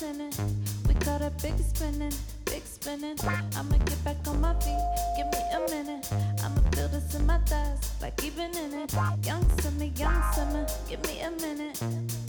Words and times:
We 0.00 0.94
caught 1.00 1.22
a 1.22 1.32
big 1.42 1.58
spinning, 1.58 2.12
big 2.44 2.62
spinning. 2.64 3.16
I'ma 3.56 3.78
get 3.78 4.04
back 4.04 4.16
on 4.28 4.40
my 4.40 4.54
feet, 4.60 4.78
give 5.16 5.26
me 5.26 5.40
a 5.52 5.60
minute. 5.68 6.08
I'ma 6.40 6.60
feel 6.70 6.86
this 6.86 7.16
in 7.16 7.26
my 7.26 7.38
thighs, 7.38 7.90
like 8.00 8.22
even 8.22 8.56
in 8.56 8.74
it. 8.74 8.92
Young 9.24 9.44
summer, 9.58 9.84
young 9.84 10.22
summer, 10.34 10.66
give 10.88 11.02
me 11.02 11.20
a 11.22 11.32
minute. 11.32 12.27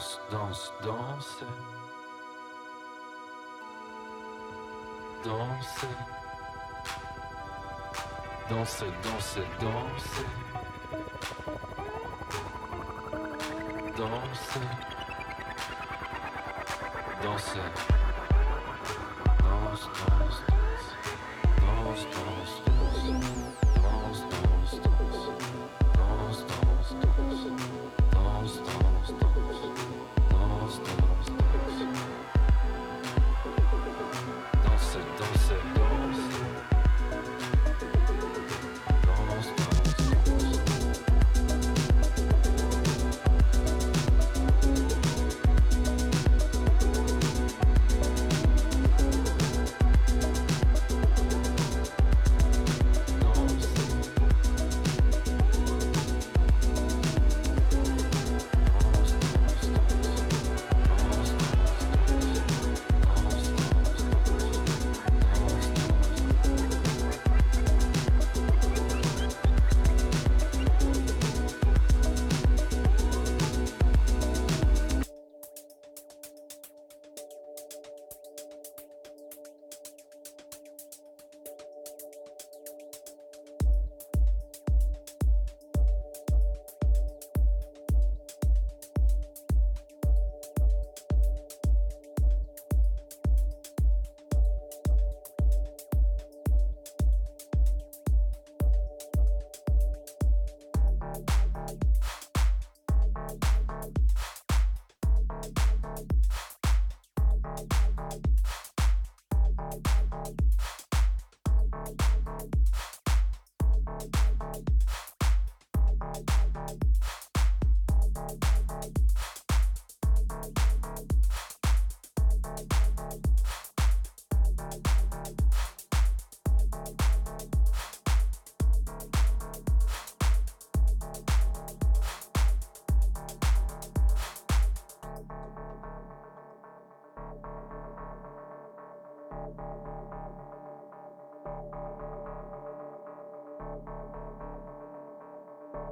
danse, 0.00 0.18
danse, 0.30 0.72
danse. 0.82 1.46
Danse. 5.22 5.86
Danse, 8.48 8.84
danse, 9.02 9.40
danse. 9.60 10.24
Danse. 13.96 14.60
Danse. 17.22 17.99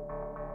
Música 0.09 0.49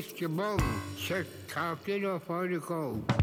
Mr. 0.00 0.30
Cocktail 1.46 2.06
or 2.06 2.20
for 2.20 2.48
the 2.48 2.58
cold. 2.58 3.04
short 3.04 3.19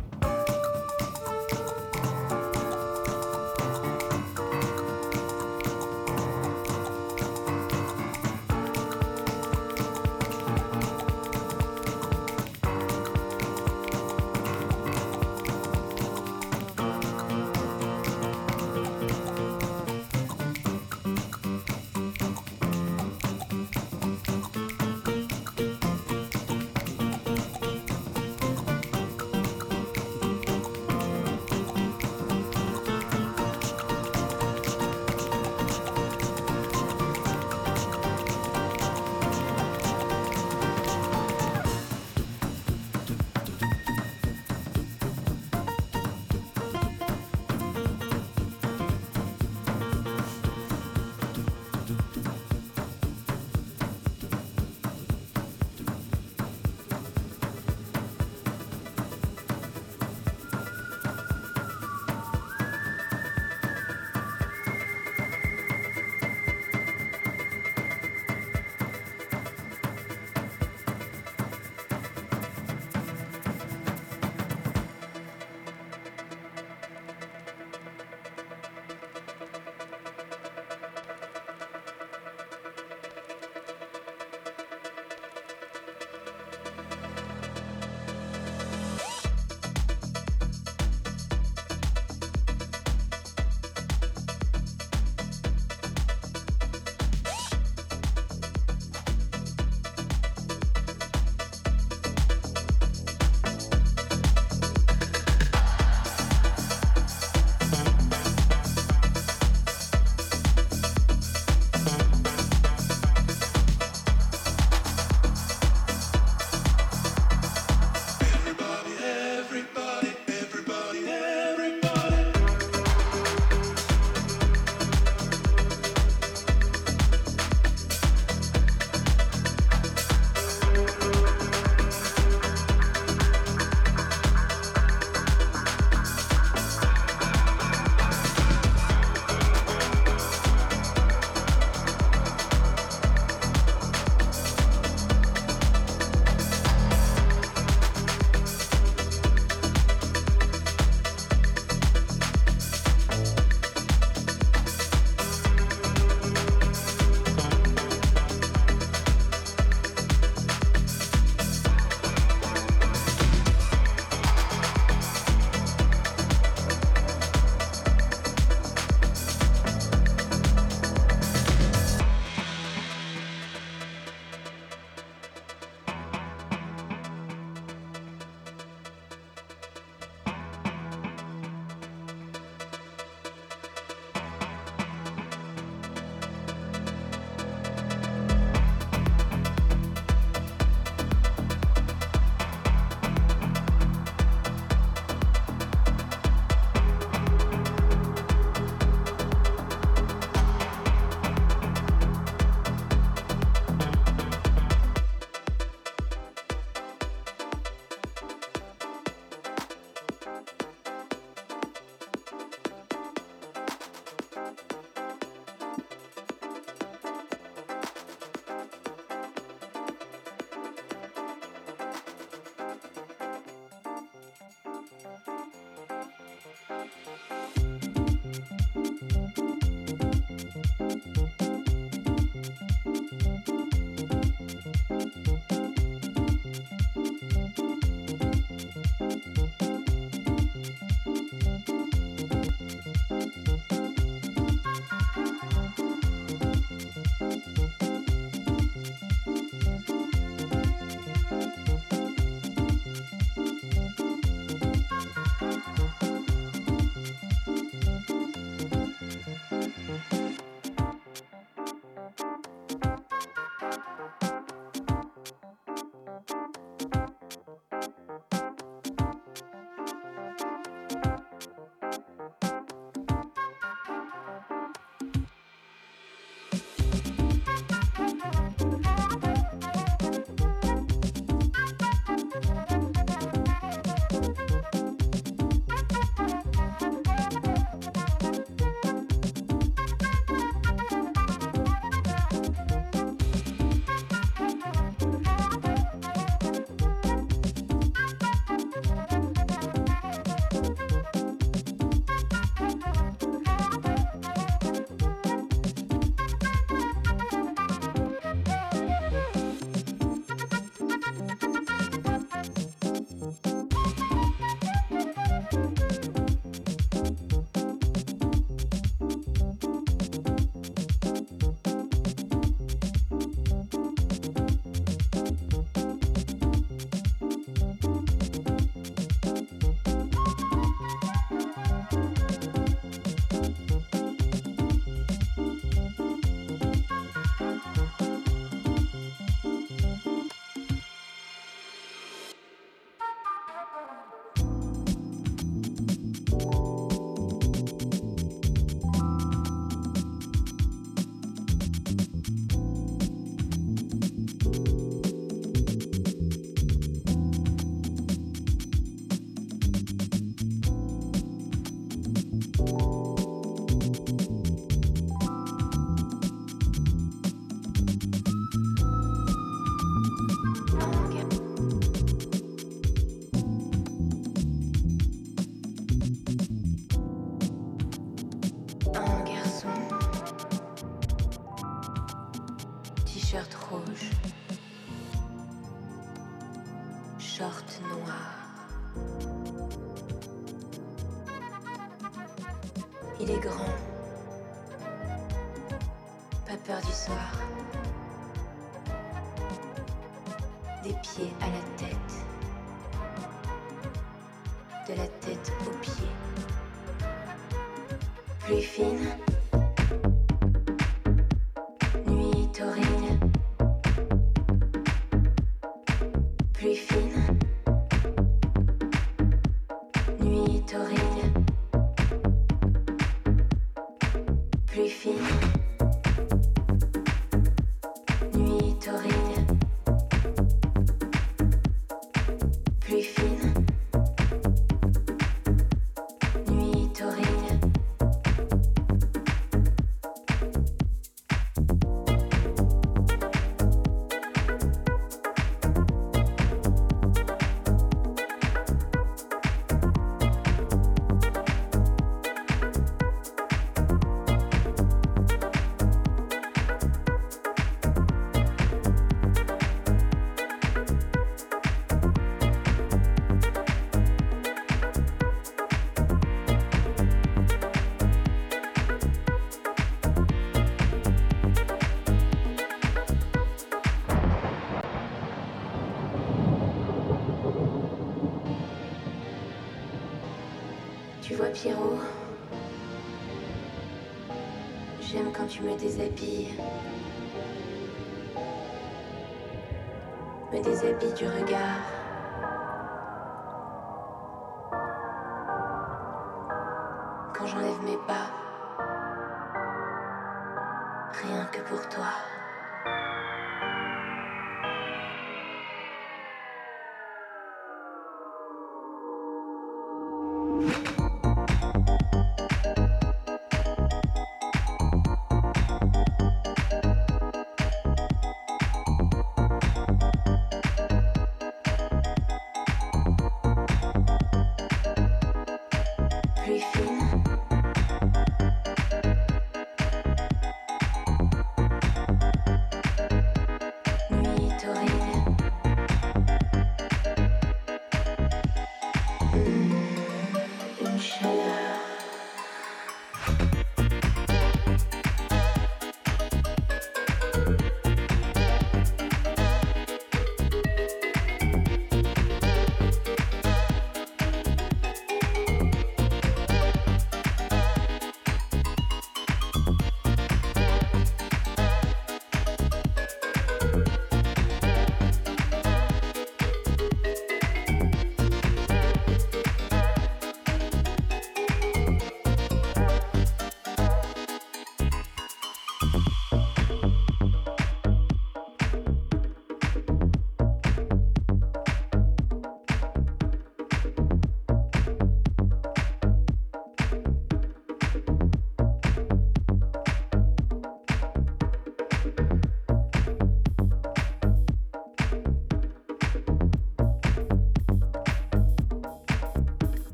story. 428.87 429.26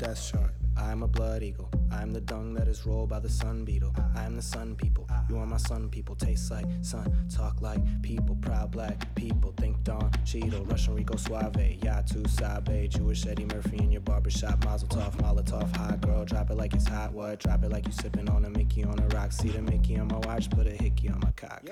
Death 0.00 0.18
shark. 0.18 0.54
I'm 0.78 1.02
a 1.02 1.06
blood 1.06 1.42
eagle. 1.42 1.68
I'm 1.92 2.10
the 2.10 2.22
dung 2.22 2.54
that 2.54 2.68
is 2.68 2.86
rolled 2.86 3.10
by 3.10 3.20
the 3.20 3.28
sun 3.28 3.66
beetle. 3.66 3.94
I'm 4.16 4.34
the 4.34 4.40
sun 4.42 4.74
people. 4.74 5.06
You 5.28 5.36
are 5.36 5.44
my 5.44 5.58
sun 5.58 5.90
people. 5.90 6.14
Taste 6.14 6.50
like 6.50 6.64
sun. 6.80 7.28
Talk 7.28 7.60
like 7.60 7.82
people. 8.00 8.34
Proud 8.36 8.70
black 8.70 9.14
people. 9.14 9.52
Think 9.58 9.84
Don 9.84 10.10
Cheeto. 10.24 10.68
Russian 10.70 10.94
Rico 10.94 11.16
Suave. 11.16 11.78
Yatu 11.82 12.26
Sabe. 12.26 12.88
Jewish 12.88 13.26
Eddie 13.26 13.44
Murphy 13.44 13.76
in 13.76 13.92
your 13.92 14.00
barbershop. 14.00 14.64
Mazel 14.64 14.88
tov. 14.88 15.14
Molotov. 15.18 15.76
Hot 15.76 16.00
girl. 16.00 16.24
Drop 16.24 16.48
it 16.50 16.56
like 16.56 16.72
it's 16.72 16.88
hot. 16.88 17.12
What? 17.12 17.40
Drop 17.40 17.62
it 17.62 17.70
like 17.70 17.86
you 17.86 17.92
sipping 17.92 18.30
on 18.30 18.46
a 18.46 18.50
Mickey 18.50 18.84
on 18.84 18.98
a 18.98 19.06
rock. 19.08 19.32
See 19.32 19.50
the 19.50 19.60
Mickey 19.60 19.98
on 19.98 20.08
my 20.08 20.18
watch. 20.20 20.48
Put 20.48 20.66
a 20.66 20.70
hickey 20.82 21.10
on 21.10 21.20
my 21.20 21.32
cock. 21.32 21.62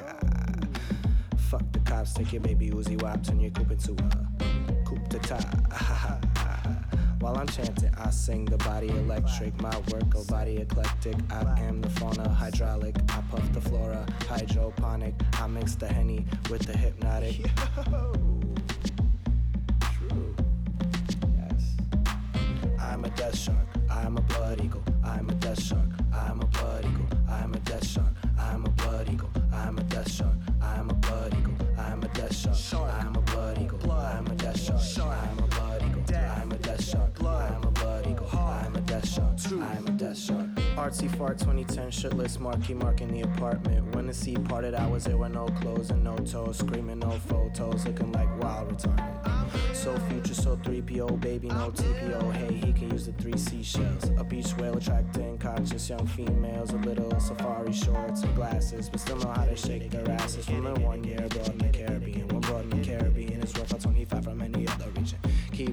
Fuck 1.48 1.72
the 1.72 1.78
cops. 1.78 2.12
Take 2.12 2.34
your 2.34 2.42
baby 2.42 2.68
Uzi 2.68 3.00
Wop. 3.00 3.22
Turn 3.24 3.40
your 3.40 3.52
coupe 3.52 3.70
into 3.70 3.92
a 3.92 4.84
coupe 4.84 5.08
de 5.08 5.18
ta. 5.18 6.18
While 7.20 7.36
I'm 7.36 7.48
chanting, 7.48 7.92
I 7.96 8.10
sing 8.10 8.44
the 8.44 8.58
body 8.58 8.88
electric. 8.90 9.60
My 9.60 9.76
work, 9.92 10.14
a 10.14 10.24
body 10.30 10.58
eclectic. 10.58 11.16
I 11.30 11.60
am 11.60 11.80
the 11.80 11.90
fauna 11.90 12.28
hydraulic. 12.28 12.96
I 13.08 13.20
puff 13.30 13.52
the 13.52 13.60
flora 13.60 14.06
hydroponic. 14.28 15.14
I 15.32 15.48
mix 15.48 15.74
the 15.74 15.88
henny 15.88 16.24
with 16.48 16.62
the 16.62 16.76
hypnotic. 16.76 17.50
True. 19.80 20.34
Yes. 21.36 21.76
I'm 22.78 23.04
a 23.04 23.10
death 23.10 23.36
shark. 23.36 23.66
I'm 23.90 24.16
a 24.16 24.20
blood 24.20 24.60
eagle. 24.62 24.84
I'm 25.04 25.28
a 25.28 25.34
death 25.34 25.60
shark. 25.60 25.88
I'm 26.14 26.40
a 26.40 26.46
blood 26.46 26.84
eagle. 26.84 27.08
I'm 27.28 27.52
a 27.52 27.58
death 27.60 27.84
shark. 27.84 28.07
Nazi 41.00 41.16
fart 41.16 41.38
2010 41.38 41.92
shirtless 41.92 42.40
Marky 42.40 42.74
Mark 42.74 43.00
in 43.00 43.12
the 43.12 43.20
apartment. 43.20 43.94
When 43.94 44.08
the 44.08 44.12
sea 44.12 44.34
parted, 44.34 44.74
I 44.74 44.84
was 44.88 45.04
there 45.04 45.16
with 45.16 45.30
no 45.30 45.46
clothes 45.60 45.90
and 45.90 46.02
no 46.02 46.16
toes, 46.16 46.58
screaming 46.58 46.98
no 46.98 47.10
photos, 47.10 47.86
looking 47.86 48.10
like 48.10 48.28
wild 48.42 48.76
retarded. 48.76 49.76
So 49.76 49.96
future, 50.08 50.34
so 50.34 50.56
3PO, 50.56 51.20
baby, 51.20 51.48
no 51.48 51.70
TPO. 51.70 52.32
Hey, 52.32 52.54
he 52.54 52.72
can 52.72 52.90
use 52.90 53.06
the 53.06 53.12
three 53.12 53.36
seashells. 53.36 54.10
A 54.18 54.24
beach 54.24 54.56
whale 54.56 54.76
attracting 54.76 55.38
conscious 55.38 55.88
young 55.88 56.04
females, 56.04 56.72
a 56.72 56.78
little 56.78 57.20
safari 57.20 57.72
shorts 57.72 58.22
and 58.22 58.34
glasses, 58.34 58.88
but 58.88 58.98
still 58.98 59.18
know 59.18 59.30
how 59.30 59.44
to 59.44 59.54
shake 59.54 59.88
their 59.90 60.10
asses. 60.10 60.48
Women 60.48 60.82
one 60.82 61.04
year 61.04 61.20
brought 61.28 61.48
in 61.48 61.58
the 61.58 61.68
Caribbean, 61.68 62.26
one 62.26 62.40
brought 62.40 62.64
in 62.64 62.70
the 62.70 62.84
Caribbean 62.84 63.40
is 63.40 63.54
worth 63.54 63.80
20 63.80 63.97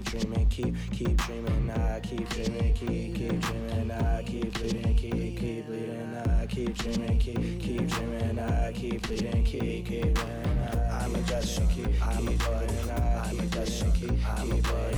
dreaming, 0.05 0.47
keep, 0.47 0.75
keep 0.91 1.17
dreaming, 1.17 1.71
I 1.71 1.99
keep 1.99 2.29
dreaming, 2.29 2.73
keep, 2.73 3.15
keep 3.15 3.39
dreaming, 3.41 3.91
I 3.91 4.23
keep 4.23 4.53
bleeding, 4.53 4.95
keep, 4.95 5.37
keep 5.39 5.67
bleeding, 5.67 6.15
I 6.15 6.45
keep 6.47 6.77
dreaming, 6.77 7.19
keep, 7.19 7.59
keep 7.59 7.87
dreaming, 7.87 8.39
I 8.39 8.71
keep 8.73 9.07
bleeding, 9.07 9.43
keep, 9.43 9.85
keep 9.85 10.13
bleeding, 10.13 10.91
I'm 10.91 11.15
a 11.15 11.21
death 11.21 11.47
shark, 11.47 11.69
I'm 12.01 12.27
a 12.27 12.31
blood, 12.31 12.71
I'm 12.89 13.39
a 13.39 13.65
shark, 13.65 13.95
I'm 14.37 14.51
a 14.51 14.55
blood, 14.61 14.95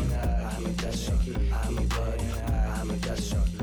I'm 0.53 0.65
a 0.65 0.95
shark, 0.95 1.19
I'm 1.65 1.77
a 1.77 1.81
blood, 1.81 2.21
I'm 2.47 2.89
a 2.89 2.97
death 2.97 3.33
I'm 3.33 3.39
a 3.39 3.43
blood, 3.43 3.56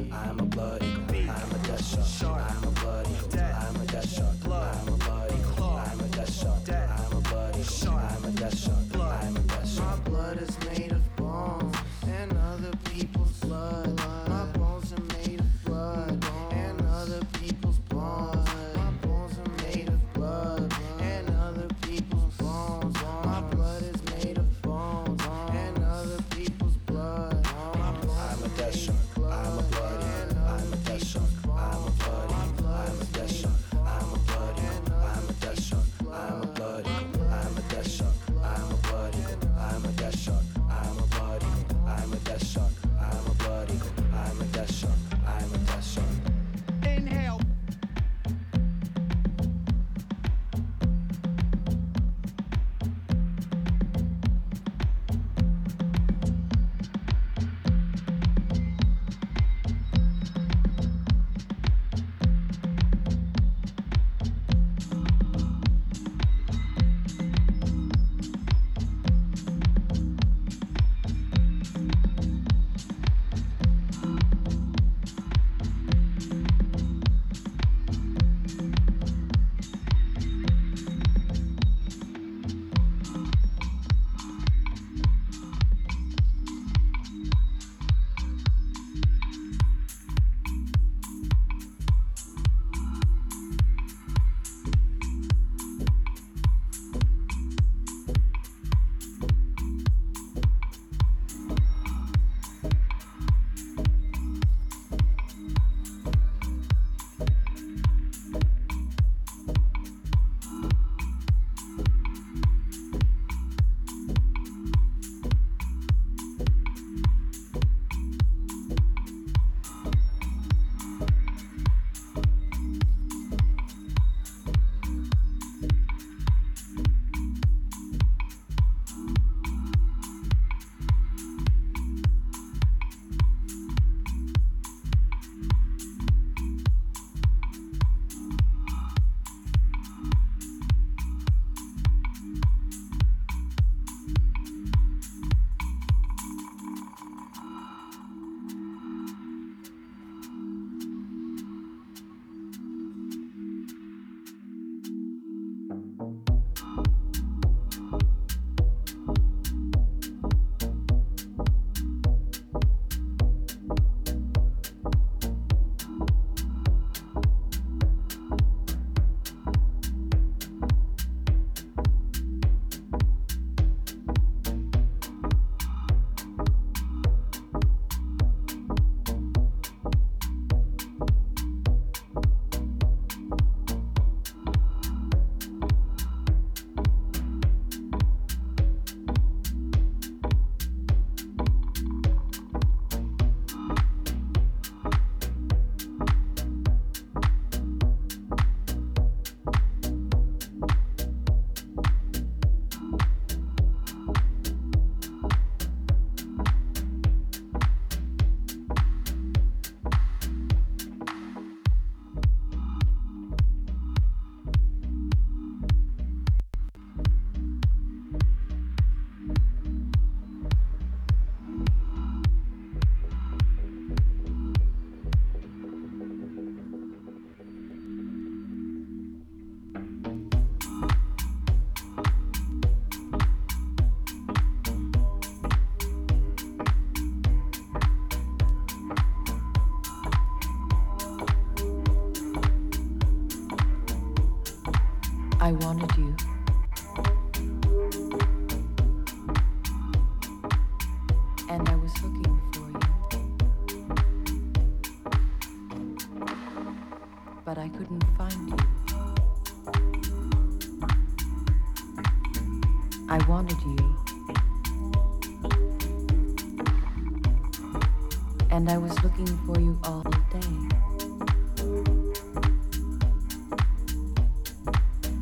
And 268.66 268.72
I 268.72 268.78
was 268.78 268.94
looking 269.02 269.26
for 269.44 269.60
you 269.60 269.78
all 269.84 270.02
day. 270.32 270.40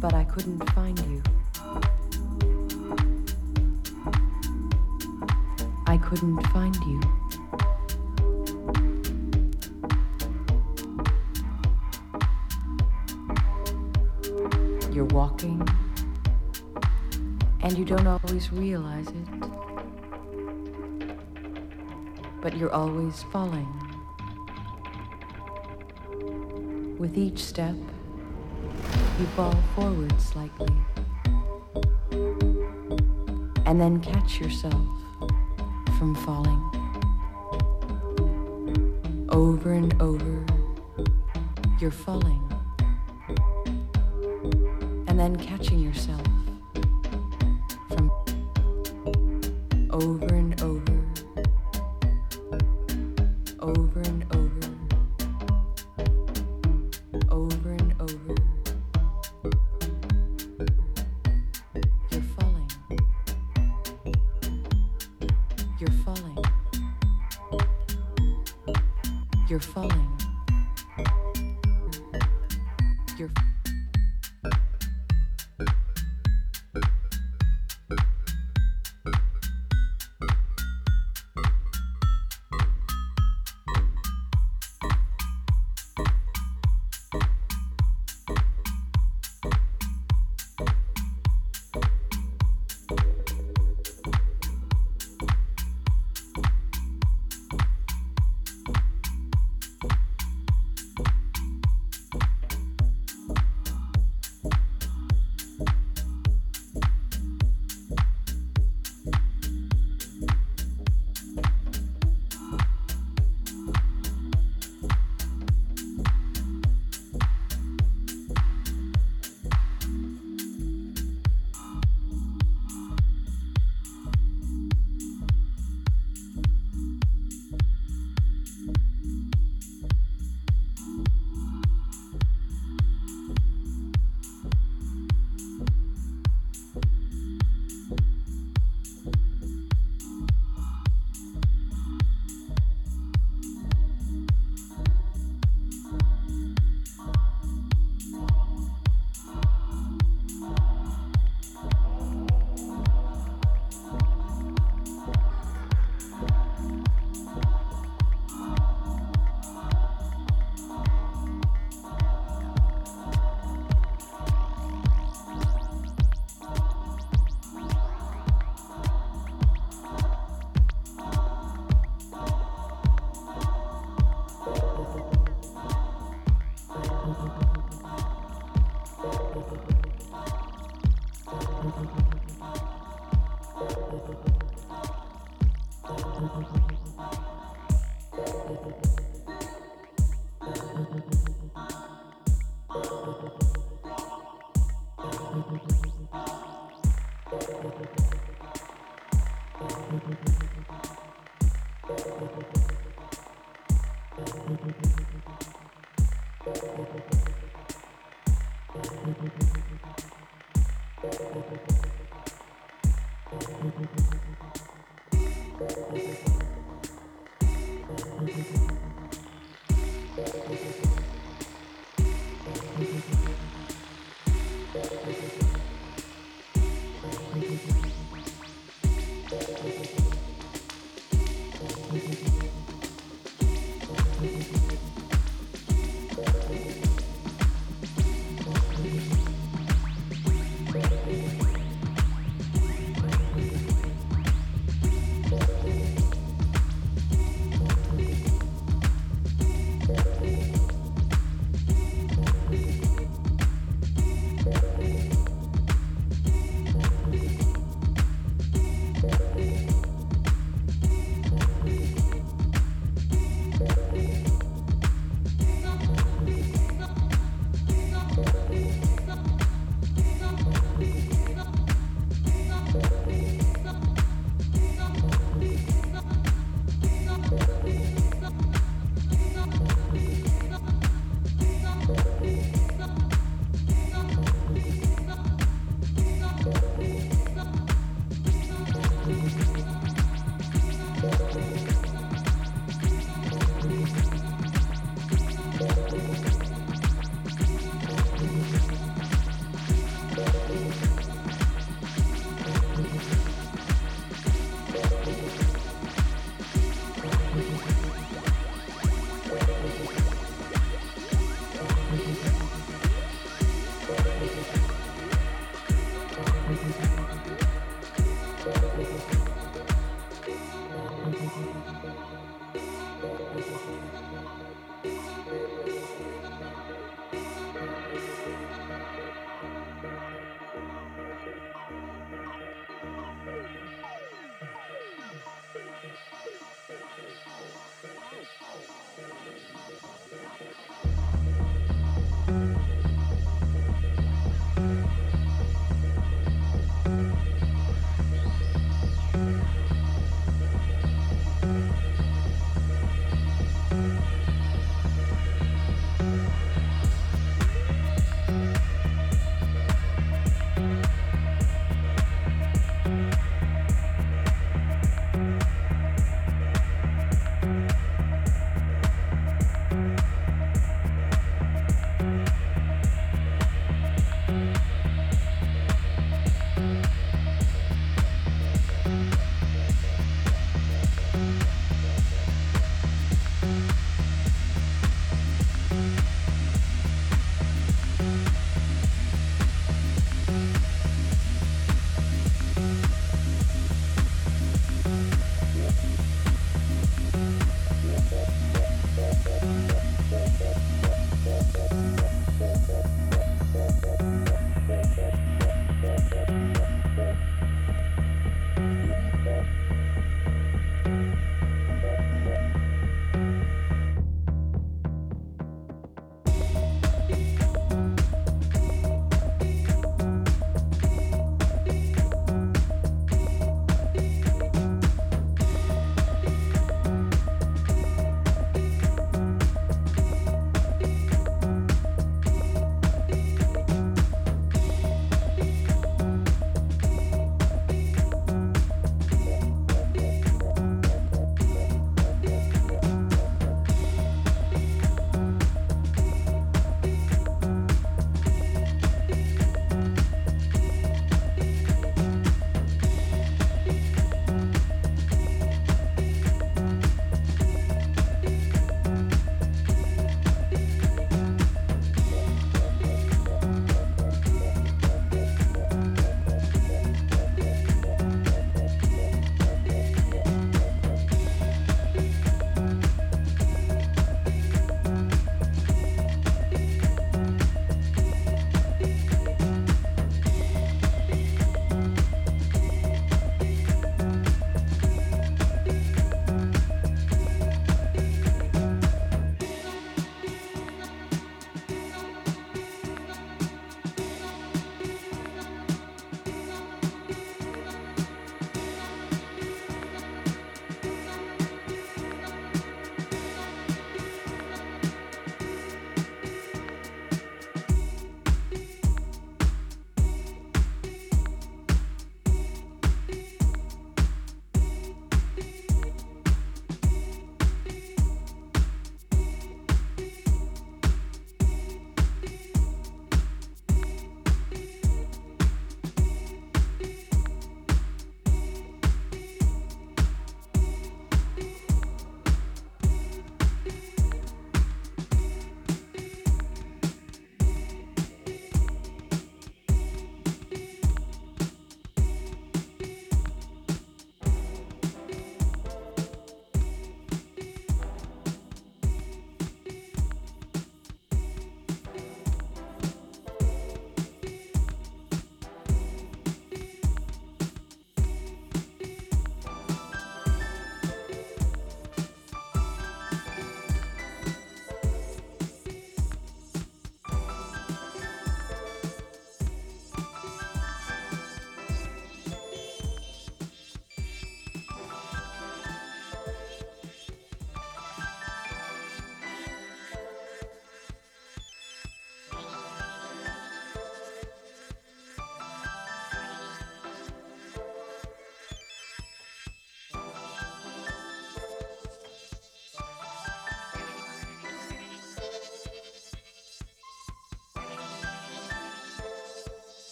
But 0.00 0.14
I 0.14 0.22
couldn't 0.22 0.64
find 0.70 0.96
you. 1.00 1.20
I 5.88 5.96
couldn't 5.96 6.40
find 6.52 6.76
you. 6.86 7.00
You're 14.92 15.06
walking, 15.06 15.66
and 17.62 17.76
you 17.76 17.84
don't 17.84 18.06
always 18.06 18.52
realize 18.52 19.08
it, 19.08 19.61
you're 22.62 22.72
always 22.72 23.24
falling. 23.24 23.66
With 26.96 27.18
each 27.18 27.40
step, 27.40 27.74
you 29.18 29.26
fall 29.34 29.56
forward 29.74 30.14
slightly, 30.20 30.72
and 33.66 33.80
then 33.80 33.98
catch 34.00 34.40
yourself 34.40 34.86
from 35.98 36.14
falling. 36.24 36.62
Over 39.30 39.72
and 39.72 40.00
over, 40.00 40.46
you're 41.80 41.90
falling 41.90 42.48
and 45.08 45.18
then 45.18 45.34
catching 45.34 45.80
yourself 45.80 46.31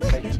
Thank 0.00 0.24
you. 0.24 0.33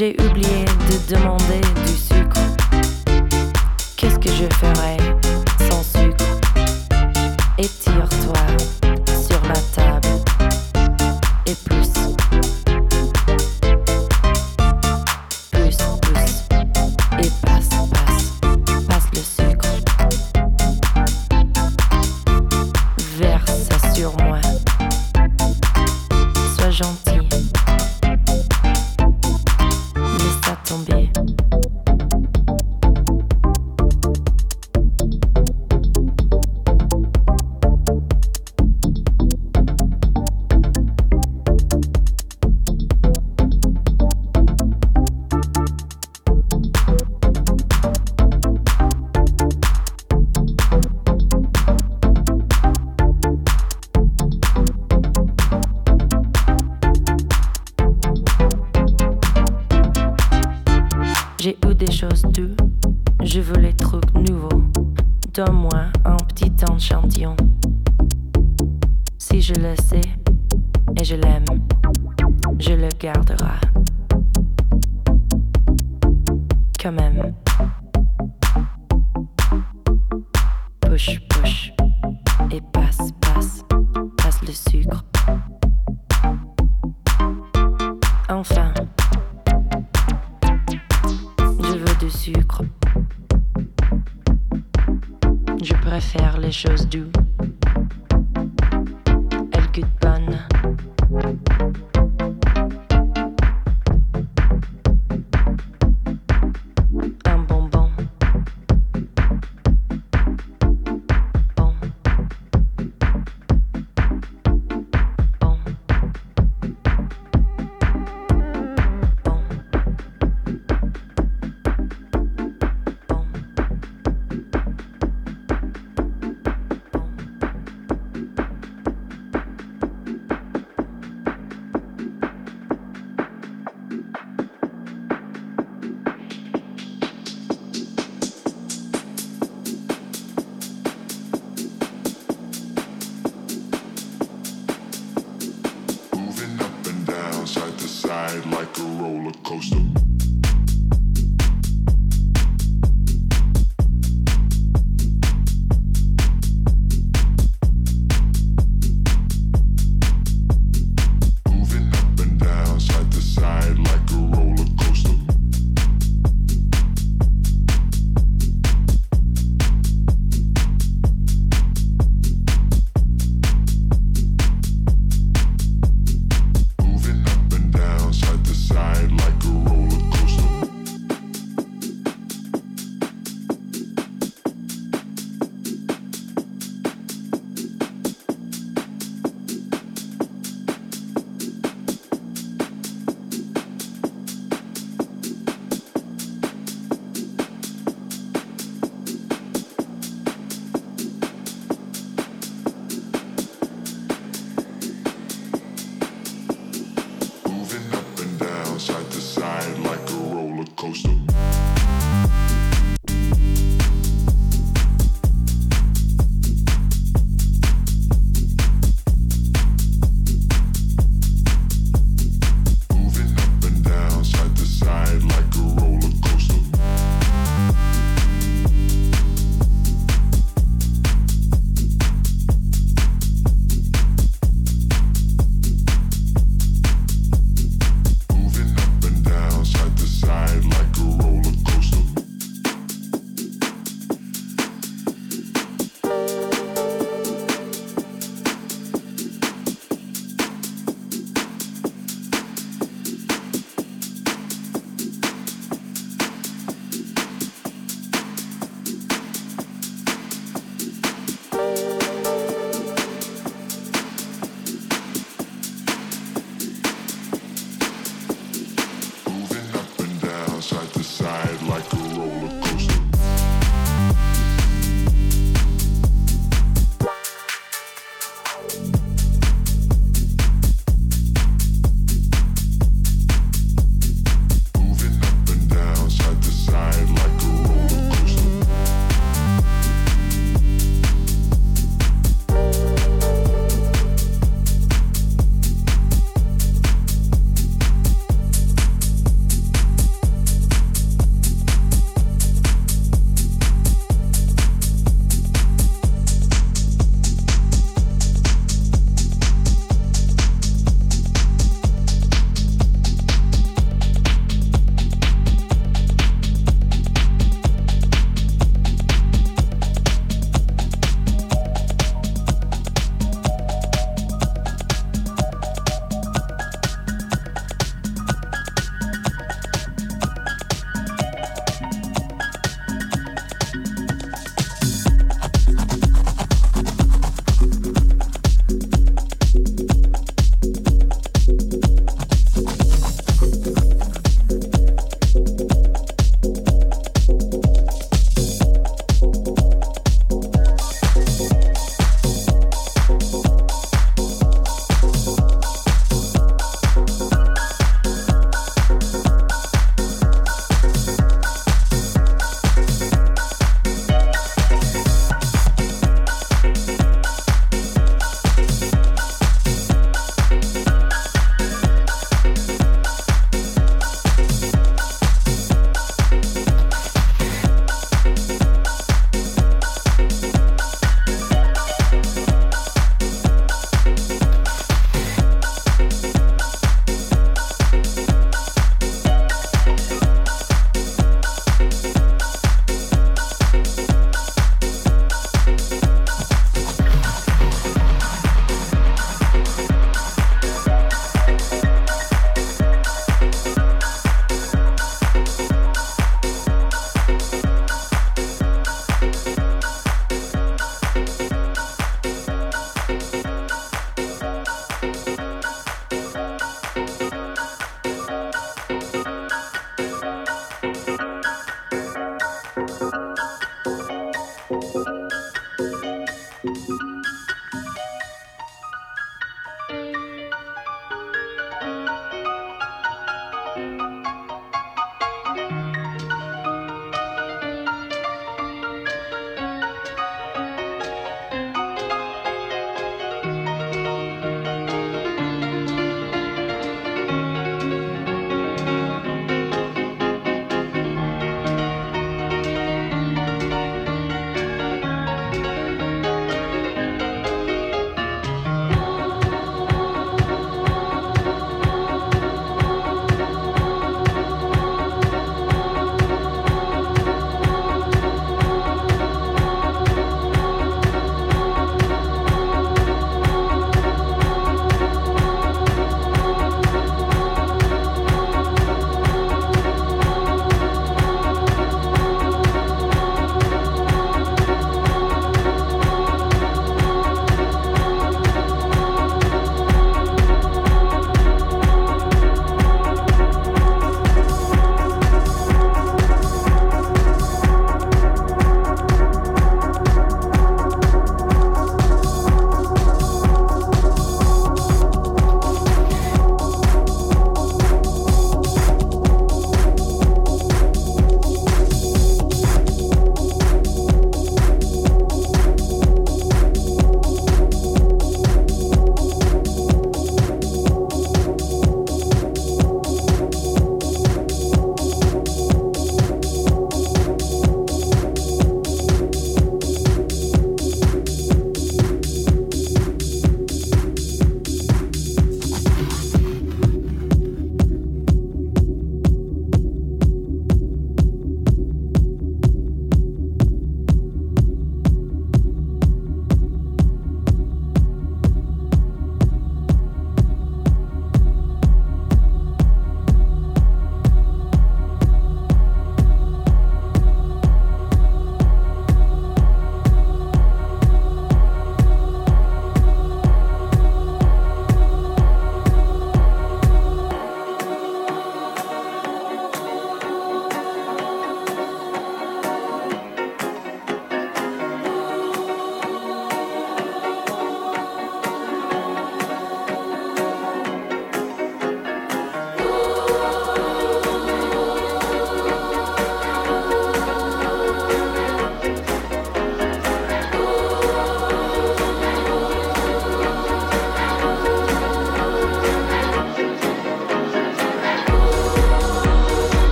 J'ai 0.00 0.16
oublié 0.18 0.64
de 0.64 1.14
demander 1.14 1.60